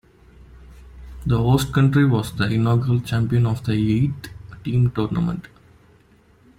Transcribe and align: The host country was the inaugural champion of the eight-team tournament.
The 1.27 1.37
host 1.37 1.71
country 1.73 2.07
was 2.07 2.35
the 2.35 2.49
inaugural 2.51 3.01
champion 3.01 3.45
of 3.45 3.63
the 3.65 3.73
eight-team 3.73 4.89
tournament. 4.95 5.47